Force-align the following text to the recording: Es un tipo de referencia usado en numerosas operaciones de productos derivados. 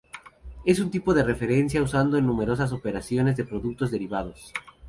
Es 0.65 0.79
un 0.79 0.89
tipo 0.89 1.13
de 1.13 1.21
referencia 1.23 1.79
usado 1.79 2.17
en 2.17 2.25
numerosas 2.25 2.71
operaciones 2.71 3.37
de 3.37 3.43
productos 3.45 3.91
derivados. 3.91 4.51